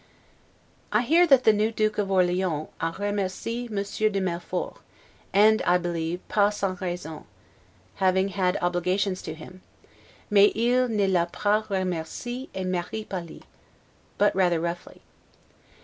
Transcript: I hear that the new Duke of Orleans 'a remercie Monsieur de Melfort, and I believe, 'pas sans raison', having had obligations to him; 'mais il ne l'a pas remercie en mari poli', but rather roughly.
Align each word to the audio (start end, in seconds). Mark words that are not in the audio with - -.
I 0.91 1.03
hear 1.03 1.27
that 1.27 1.43
the 1.43 1.53
new 1.53 1.71
Duke 1.71 1.99
of 1.99 2.09
Orleans 2.09 2.69
'a 2.81 2.91
remercie 2.97 3.67
Monsieur 3.69 4.09
de 4.09 4.19
Melfort, 4.19 4.77
and 5.31 5.61
I 5.61 5.77
believe, 5.77 6.27
'pas 6.27 6.57
sans 6.57 6.81
raison', 6.81 7.23
having 7.97 8.29
had 8.29 8.57
obligations 8.63 9.21
to 9.21 9.35
him; 9.35 9.61
'mais 10.31 10.51
il 10.55 10.87
ne 10.87 11.05
l'a 11.05 11.27
pas 11.27 11.67
remercie 11.69 12.49
en 12.55 12.71
mari 12.71 13.05
poli', 13.07 13.43
but 14.17 14.35
rather 14.35 14.59
roughly. 14.59 15.01